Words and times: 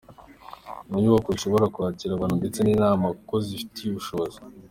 Ni 0.89 0.95
inyubako 0.99 1.29
zishobora 1.35 1.71
kwakira 1.73 2.11
abantu 2.13 2.35
ndetse 2.41 2.59
n’inama 2.61 3.05
kuko 3.17 3.35
zibifitiye 3.43 3.89
ubushobozi. 3.91 4.37